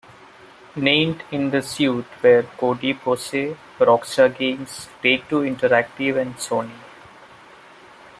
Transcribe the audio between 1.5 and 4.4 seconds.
the suit were Cody Posey, Rockstar